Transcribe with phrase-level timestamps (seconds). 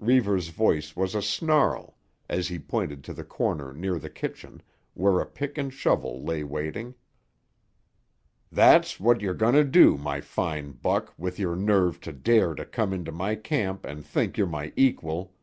[0.00, 1.96] Reivers' voice was a snarl
[2.28, 4.60] as he pointed to the corner near the kitchen,
[4.94, 6.96] where a pick and shovel lay waiting.
[8.50, 12.64] "That's what you're going to do, my fine buck, with your nerve to dare to
[12.64, 15.34] come into my camp and think you're my equal.